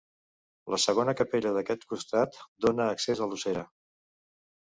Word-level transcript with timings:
La 0.75 0.79
segona 0.83 1.13
capella 1.17 1.51
d'aquest 1.57 1.85
costat 1.91 2.39
dóna 2.67 2.87
accés 2.95 3.21
a 3.21 3.27
l'ossera. 3.33 3.67